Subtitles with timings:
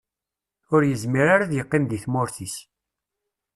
[0.73, 2.55] Ur yezmir ara ad yeqqim deg tmurt-is.